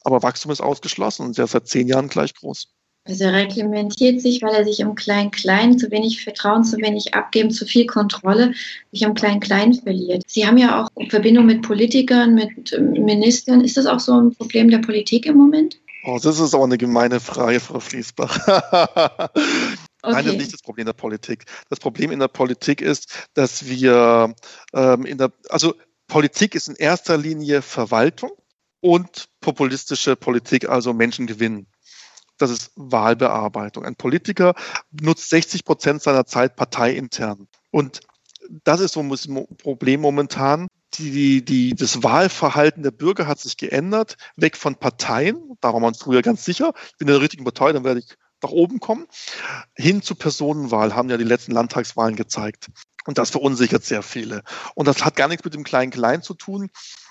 [0.05, 2.73] aber Wachstum ist ausgeschlossen und er ist seit zehn Jahren gleich groß.
[3.05, 7.51] Also er reglementiert sich, weil er sich im Klein-Klein zu wenig Vertrauen, zu wenig Abgeben,
[7.51, 8.55] zu viel Kontrolle
[8.93, 10.23] sich im Klein-Klein verliert.
[10.29, 13.63] Sie haben ja auch Verbindung mit Politikern, mit ähm, Ministern.
[13.63, 15.81] Ist das auch so ein Problem der Politik im Moment?
[16.05, 18.39] Oh, das ist auch eine gemeine Frage, Frau Fließbach.
[20.05, 20.13] Okay.
[20.15, 21.45] Nein, das ist nicht das Problem der Politik.
[21.71, 24.35] Das Problem in der Politik ist, dass wir
[24.75, 25.75] ähm, in der, also
[26.07, 28.31] Politik ist in erster Linie Verwaltung
[28.81, 31.67] und populistische Politik, also Menschen gewinnen
[32.43, 33.85] das ist Wahlbearbeitung.
[33.85, 34.55] Ein Politiker
[34.91, 37.49] nutzt 60 Prozent seiner Zeit parteiintern.
[37.71, 38.01] Und
[38.65, 40.67] das ist so ein Problem momentan.
[40.95, 45.95] Die, die, das Wahlverhalten der Bürger hat sich geändert, weg von Parteien, da war man
[45.95, 49.07] früher ganz sicher, ich bin in der richtigen Partei, dann werde ich nach oben kommen,
[49.75, 52.71] hin zu Personenwahl, haben ja die letzten Landtagswahlen gezeigt.
[53.05, 54.43] Und das verunsichert sehr viele.
[54.75, 56.69] Und das hat gar nichts mit dem Klein-Klein zu tun,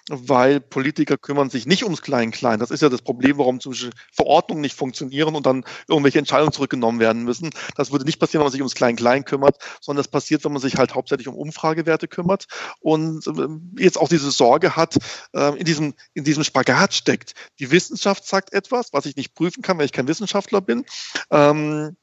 [0.09, 2.59] weil Politiker kümmern sich nicht ums Klein-Klein.
[2.59, 6.51] Das ist ja das Problem, warum zum Beispiel Verordnungen nicht funktionieren und dann irgendwelche Entscheidungen
[6.51, 7.49] zurückgenommen werden müssen.
[7.75, 10.61] Das würde nicht passieren, wenn man sich ums Klein-Klein kümmert, sondern das passiert, wenn man
[10.61, 12.47] sich halt hauptsächlich um Umfragewerte kümmert
[12.79, 14.97] und ähm, jetzt auch diese Sorge hat,
[15.33, 17.33] ähm, in diesem, in diesem Spagat steckt.
[17.59, 20.85] Die Wissenschaft sagt etwas, was ich nicht prüfen kann, weil ich kein Wissenschaftler bin.
[21.29, 21.95] Ähm,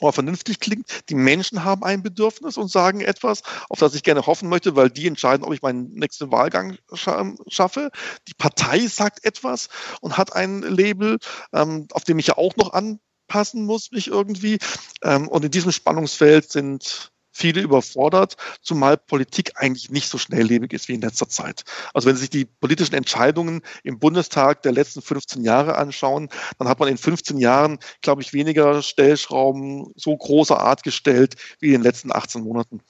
[0.00, 1.08] aber vernünftig klingt.
[1.08, 4.90] Die Menschen haben ein Bedürfnis und sagen etwas, auf das ich gerne hoffen möchte, weil
[4.90, 7.90] die entscheiden, ob ich meinen nächsten Wahlgang schaffe.
[8.28, 9.68] Die Partei sagt etwas
[10.00, 11.18] und hat ein Label,
[11.52, 14.58] ähm, auf dem ich ja auch noch anpassen muss, mich irgendwie.
[15.02, 20.88] Ähm, und in diesem Spannungsfeld sind viele überfordert, zumal Politik eigentlich nicht so schnelllebig ist
[20.88, 21.64] wie in letzter Zeit.
[21.94, 26.68] Also wenn Sie sich die politischen Entscheidungen im Bundestag der letzten 15 Jahre anschauen, dann
[26.68, 31.72] hat man in 15 Jahren, glaube ich, weniger Stellschrauben so großer Art gestellt wie in
[31.72, 32.80] den letzten 18 Monaten.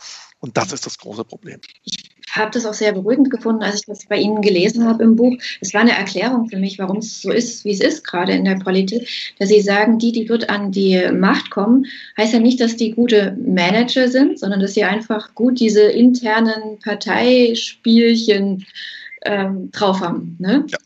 [0.40, 1.60] Und das ist das große Problem.
[1.84, 5.16] Ich habe das auch sehr beruhigend gefunden, als ich das bei Ihnen gelesen habe im
[5.16, 5.36] Buch.
[5.60, 8.44] Es war eine Erklärung für mich, warum es so ist, wie es ist gerade in
[8.44, 12.60] der Politik, dass Sie sagen, die, die wird an die Macht kommen, heißt ja nicht,
[12.60, 18.66] dass die gute Manager sind, sondern dass sie einfach gut diese internen Parteispielchen
[19.24, 20.36] ähm, drauf haben.
[20.38, 20.64] Ne?
[20.68, 20.78] Ja.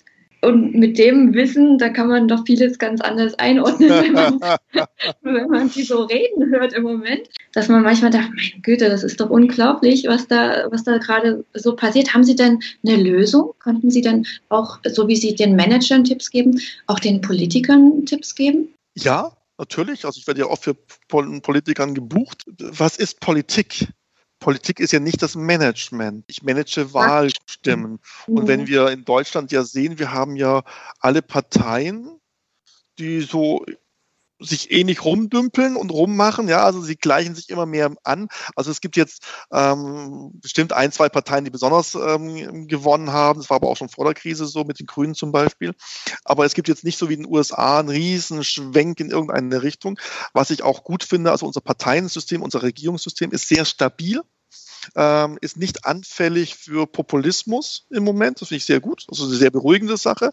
[0.44, 4.40] Und mit dem Wissen, da kann man doch vieles ganz anders einordnen, wenn man,
[5.22, 9.02] wenn man die so reden hört im Moment, dass man manchmal dachte, meine Güte, das
[9.04, 12.12] ist doch unglaublich, was da, was da gerade so passiert.
[12.12, 13.54] Haben Sie denn eine Lösung?
[13.62, 18.34] Konnten Sie denn auch, so wie Sie den Managern Tipps geben, auch den Politikern Tipps
[18.34, 18.68] geben?
[18.94, 20.04] Ja, natürlich.
[20.04, 20.76] Also ich werde ja oft für
[21.08, 22.44] Politikern gebucht.
[22.58, 23.88] Was ist Politik?
[24.44, 26.26] Politik ist ja nicht das Management.
[26.28, 27.98] Ich manage Wahlstimmen.
[28.26, 28.48] Und mhm.
[28.48, 30.64] wenn wir in Deutschland ja sehen, wir haben ja
[31.00, 32.20] alle Parteien,
[32.98, 33.64] die so
[34.44, 36.48] sich ähnlich rumdümpeln und rummachen.
[36.48, 38.28] Ja, also sie gleichen sich immer mehr an.
[38.56, 43.40] Also es gibt jetzt ähm, bestimmt ein, zwei Parteien, die besonders ähm, gewonnen haben.
[43.40, 45.74] Das war aber auch schon vor der Krise so, mit den Grünen zum Beispiel.
[46.24, 49.62] Aber es gibt jetzt nicht so wie in den USA einen riesen Schwenk in irgendeine
[49.62, 49.98] Richtung.
[50.32, 54.20] Was ich auch gut finde, also unser Parteiensystem, unser Regierungssystem ist sehr stabil
[54.94, 58.40] ähm, ist nicht anfällig für Populismus im Moment.
[58.40, 59.04] Das finde ich sehr gut.
[59.08, 60.32] Das ist eine sehr beruhigende Sache.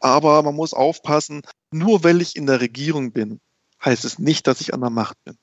[0.00, 3.40] Aber man muss aufpassen, nur weil ich in der Regierung bin,
[3.84, 5.36] heißt es nicht, dass ich an der Macht bin.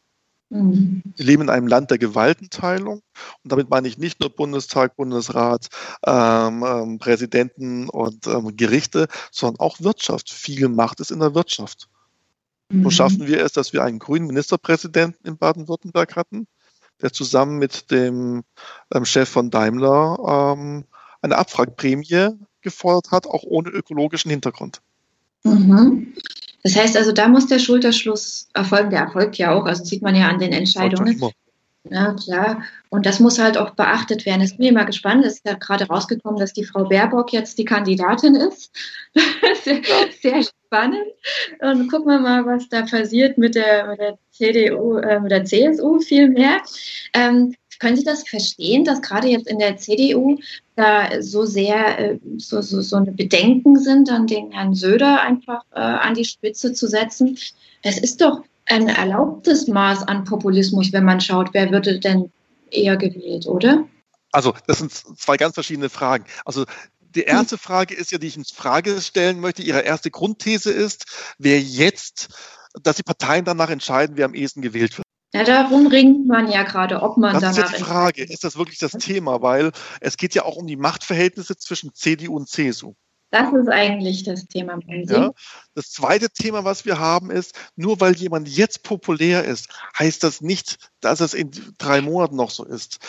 [0.52, 1.02] Mhm.
[1.16, 3.02] Wir leben in einem Land der Gewaltenteilung
[3.44, 5.68] und damit meine ich nicht nur Bundestag, Bundesrat,
[6.06, 10.30] ähm, ähm, Präsidenten und ähm, Gerichte, sondern auch Wirtschaft.
[10.30, 11.88] Viel Macht ist in der Wirtschaft.
[12.68, 12.84] Mhm.
[12.84, 16.48] So schaffen wir es, dass wir einen grünen Ministerpräsidenten in Baden-Württemberg hatten,
[17.02, 18.44] der zusammen mit dem
[18.94, 20.86] ähm, Chef von Daimler ähm,
[21.22, 22.30] eine Abwrackprämie
[22.62, 24.82] gefordert hat, auch ohne ökologischen Hintergrund.
[25.44, 26.14] Mhm.
[26.64, 28.92] Das heißt also, da muss der Schulterschluss erfolgen.
[28.92, 31.20] Der erfolgt ja auch, also sieht man ja an den Entscheidungen.
[31.90, 32.64] Ja, klar.
[32.90, 34.42] Und das muss halt auch beachtet werden.
[34.42, 35.26] Es bin ich mal gespannt.
[35.26, 38.72] Es ist ja gerade rausgekommen, dass die Frau Baerbock jetzt die Kandidatin ist.
[39.64, 39.82] sehr,
[40.22, 41.08] sehr, spannend.
[41.60, 45.44] Und gucken wir mal, was da passiert mit der, mit der CDU, äh, mit der
[45.44, 46.62] CSU vielmehr.
[47.14, 50.38] Ähm, können Sie das verstehen, dass gerade jetzt in der CDU
[50.76, 55.64] da so sehr äh, so, so, so eine Bedenken sind, dann den Herrn Söder einfach
[55.72, 57.40] äh, an die Spitze zu setzen?
[57.82, 62.32] Es ist doch ein erlaubtes Maß an Populismus, wenn man schaut, wer würde denn
[62.70, 63.88] eher gewählt, oder?
[64.32, 66.26] Also, das sind zwei ganz verschiedene Fragen.
[66.46, 66.66] Also,
[67.00, 69.62] die erste Frage ist ja, die ich in Frage stellen möchte.
[69.62, 72.30] Ihre erste Grundthese ist, wer jetzt,
[72.82, 75.06] dass die Parteien danach entscheiden, wer am ehesten gewählt wird.
[75.34, 77.56] Ja, darum ringt man ja gerade, ob man das danach.
[77.56, 78.24] Das ist ja die Frage.
[78.24, 79.42] Ist das wirklich das Thema?
[79.42, 82.94] Weil es geht ja auch um die Machtverhältnisse zwischen CDU und CSU.
[83.32, 84.78] Das ist eigentlich das Thema.
[84.88, 85.32] Ja.
[85.74, 90.42] Das zweite Thema, was wir haben, ist, nur weil jemand jetzt populär ist, heißt das
[90.42, 93.00] nicht, dass es in drei Monaten noch so ist.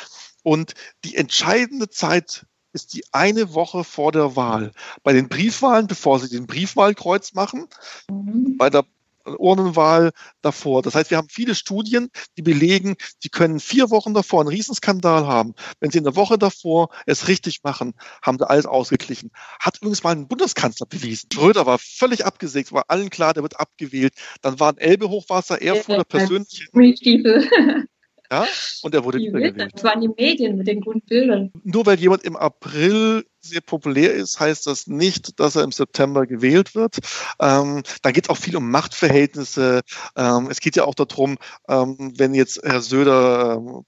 [0.44, 4.72] Und die entscheidende Zeit ist die eine Woche vor der Wahl.
[5.02, 7.66] Bei den Briefwahlen, bevor Sie den Briefwahlkreuz machen,
[8.08, 8.56] mhm.
[8.56, 8.85] bei der
[9.24, 10.82] Urnenwahl davor.
[10.82, 15.26] Das heißt, wir haben viele Studien, die belegen, Sie können vier Wochen davor einen Riesenskandal
[15.26, 15.54] haben.
[15.80, 19.30] Wenn Sie in der Woche davor es richtig machen, haben Sie alles ausgeglichen.
[19.61, 21.28] Hat übrigens mal ein Bundeskanzler bewiesen.
[21.32, 24.14] Schröder war völlig abgesägt, war allen klar, der wird abgewählt.
[24.40, 26.68] Dann war ein Elbe-Hochwasser, Erfurter persönlich.
[28.32, 28.46] Ja,
[28.80, 29.72] und er wurde die wiedergewählt.
[29.74, 31.52] Das waren die Medien mit den guten Bildern.
[31.64, 36.26] Nur weil jemand im April sehr populär ist, heißt das nicht, dass er im September
[36.26, 36.96] gewählt wird.
[37.38, 39.82] Ähm, da geht es auch viel um Machtverhältnisse.
[40.16, 41.36] Ähm, es geht ja auch darum,
[41.68, 43.84] ähm, wenn jetzt Herr Söder ähm,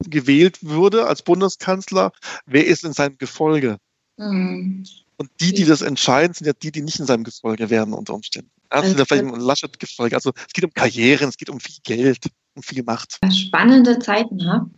[0.00, 2.12] gewählt würde als Bundeskanzler,
[2.44, 3.78] wer ist in seinem Gefolge?
[4.18, 4.84] Mhm.
[5.16, 8.12] Und die, die das entscheiden, sind ja die, die nicht in seinem Gefolge werden unter
[8.12, 8.50] Umständen.
[8.68, 10.14] Also, ja vielleicht ein Laschet-Gefolge.
[10.14, 12.26] Also es geht um Karrieren, es geht um viel Geld
[12.58, 13.18] und viel Macht.
[13.32, 14.68] Spannende Zeiten, ne?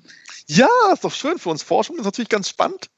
[0.46, 1.62] Ja, ist doch schön für uns.
[1.62, 2.88] Forschung ist natürlich ganz spannend.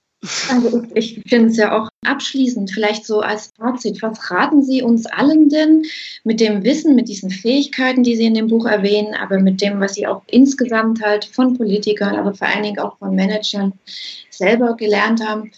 [0.49, 5.07] Also ich finde es ja auch abschließend, vielleicht so als Fazit, was raten Sie uns
[5.07, 5.85] allen denn
[6.23, 9.81] mit dem Wissen, mit diesen Fähigkeiten, die Sie in dem Buch erwähnen, aber mit dem,
[9.81, 13.73] was Sie auch insgesamt halt von Politikern, aber vor allen Dingen auch von Managern
[14.31, 15.51] selber gelernt haben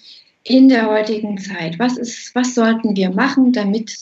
[0.45, 1.79] in der heutigen Zeit?
[1.79, 3.95] Was, ist, was sollten wir machen, damit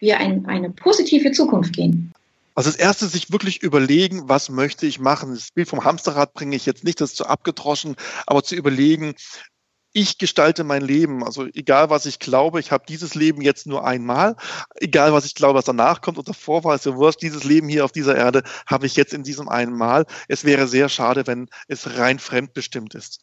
[0.00, 2.12] wir ein, eine positive Zukunft gehen?
[2.54, 5.34] Also das erste, sich wirklich überlegen, was möchte ich machen.
[5.34, 9.14] Das Bild vom Hamsterrad bringe ich jetzt nicht, das ist zu abgedroschen, aber zu überlegen,
[9.92, 11.24] ich gestalte mein Leben.
[11.24, 14.36] Also egal, was ich glaube, ich habe dieses Leben jetzt nur einmal.
[14.76, 17.22] Egal, was ich glaube, was danach kommt und davor war, ist ja wurscht.
[17.22, 20.06] Dieses Leben hier auf dieser Erde habe ich jetzt in diesem einen Mal.
[20.28, 23.20] Es wäre sehr schade, wenn es rein fremdbestimmt ist.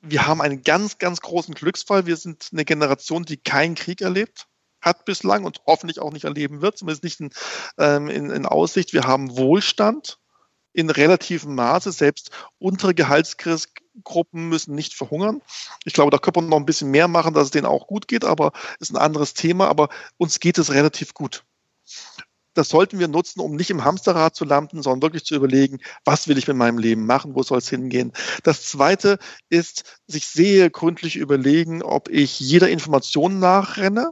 [0.00, 2.06] Wir haben einen ganz, ganz großen Glücksfall.
[2.06, 4.48] Wir sind eine Generation, die keinen Krieg erlebt
[4.82, 7.30] hat bislang und hoffentlich auch nicht erleben wird, zumindest nicht in,
[7.78, 8.92] ähm, in, in Aussicht.
[8.92, 10.18] Wir haben Wohlstand
[10.72, 11.92] in relativem Maße.
[11.92, 15.40] Selbst untere Gehaltsgruppen müssen nicht verhungern.
[15.84, 18.08] Ich glaube, da könnte man noch ein bisschen mehr machen, dass es denen auch gut
[18.08, 19.68] geht, aber ist ein anderes Thema.
[19.68, 21.44] Aber uns geht es relativ gut.
[22.54, 26.28] Das sollten wir nutzen, um nicht im Hamsterrad zu landen, sondern wirklich zu überlegen, was
[26.28, 28.12] will ich mit meinem Leben machen, wo soll es hingehen.
[28.42, 29.18] Das Zweite
[29.48, 34.10] ist, sich sehr gründlich überlegen, ob ich jeder Information nachrenne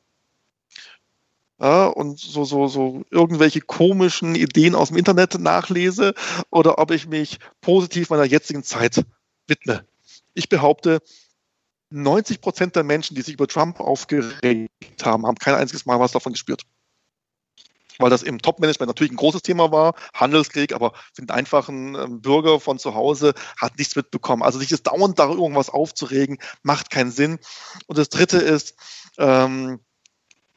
[1.60, 6.14] ja, und so, so, so irgendwelche komischen Ideen aus dem Internet nachlese
[6.50, 9.04] oder ob ich mich positiv meiner jetzigen Zeit
[9.46, 9.84] widme.
[10.32, 11.02] Ich behaupte,
[11.90, 14.70] 90 Prozent der Menschen, die sich über Trump aufgeregt
[15.02, 16.62] haben, haben kein einziges Mal was davon gespürt.
[17.98, 22.22] Weil das im Top-Management natürlich ein großes Thema war, Handelskrieg, aber für den einfachen ähm,
[22.22, 24.42] Bürger von zu Hause hat nichts mitbekommen.
[24.42, 27.38] Also sich das dauernd da irgendwas aufzuregen, macht keinen Sinn.
[27.86, 28.76] Und das Dritte ist,
[29.18, 29.80] ähm,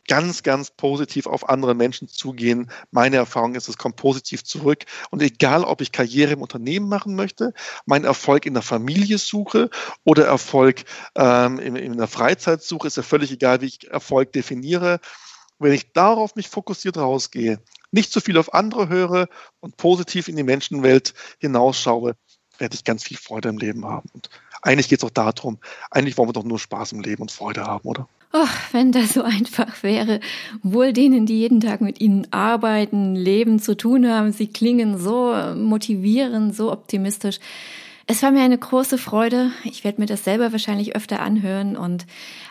[0.07, 2.69] ganz, ganz positiv auf andere Menschen zugehen.
[2.91, 4.85] Meine Erfahrung ist, es kommt positiv zurück.
[5.11, 7.53] Und egal, ob ich Karriere im Unternehmen machen möchte,
[7.85, 9.69] meinen Erfolg in der Familie suche
[10.03, 10.83] oder Erfolg
[11.15, 14.99] ähm, in, in der Freizeit suche, ist ja völlig egal, wie ich Erfolg definiere.
[15.59, 17.61] Wenn ich darauf mich fokussiert rausgehe,
[17.91, 19.27] nicht zu viel auf andere höre
[19.59, 22.15] und positiv in die Menschenwelt hinausschaue,
[22.57, 24.09] werde ich ganz viel Freude im Leben haben.
[24.13, 24.29] Und
[24.61, 25.59] eigentlich geht es auch darum,
[25.91, 28.07] eigentlich wollen wir doch nur Spaß im Leben und Freude haben, oder?
[28.35, 30.19] Oh, wenn das so einfach wäre.
[30.63, 34.31] Wohl denen, die jeden Tag mit Ihnen arbeiten, Leben zu tun haben.
[34.31, 37.39] Sie klingen so motivierend, so optimistisch.
[38.07, 39.51] Es war mir eine große Freude.
[39.63, 41.77] Ich werde mir das selber wahrscheinlich öfter anhören.
[41.77, 42.07] Und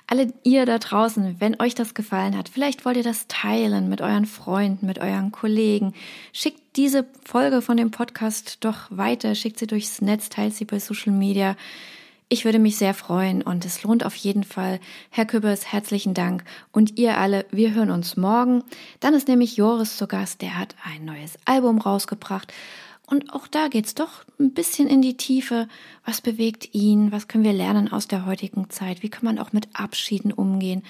[0.06, 4.00] alle ihr da draußen, wenn euch das gefallen hat, vielleicht wollt ihr das teilen mit
[4.00, 5.94] euren Freunden, mit euren Kollegen.
[6.32, 9.34] Schickt diese Folge von dem Podcast doch weiter.
[9.34, 11.56] Schickt sie durchs Netz, teilt sie bei Social Media.
[12.28, 14.80] Ich würde mich sehr freuen und es lohnt auf jeden Fall.
[15.10, 16.44] Herr Kübbers, herzlichen Dank.
[16.72, 18.64] Und ihr alle, wir hören uns morgen.
[19.00, 22.52] Dann ist nämlich Joris zu Gast, der hat ein neues Album rausgebracht.
[23.06, 25.68] Und auch da geht's doch ein bisschen in die Tiefe.
[26.06, 27.12] Was bewegt ihn?
[27.12, 29.02] Was können wir lernen aus der heutigen Zeit?
[29.02, 30.82] Wie kann man auch mit Abschieden umgehen?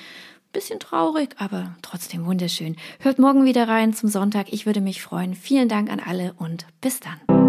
[0.52, 2.76] Bisschen traurig, aber trotzdem wunderschön.
[3.00, 4.52] Hört morgen wieder rein zum Sonntag.
[4.52, 5.34] Ich würde mich freuen.
[5.34, 7.41] Vielen Dank an alle und bis dann.